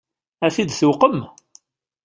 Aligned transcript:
Ad 0.45 0.51
t-id-tuqem? 0.55 1.19